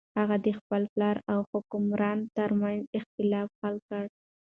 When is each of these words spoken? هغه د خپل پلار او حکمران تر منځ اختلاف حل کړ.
هغه 0.19 0.35
د 0.45 0.47
خپل 0.59 0.81
پلار 0.93 1.17
او 1.31 1.39
حکمران 1.51 2.19
تر 2.37 2.49
منځ 2.61 2.81
اختلاف 2.97 3.49
حل 3.61 3.75
کړ. 3.89 4.03